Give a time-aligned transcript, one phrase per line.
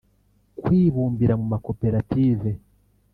[0.63, 2.49] kwibumbira mu makoperative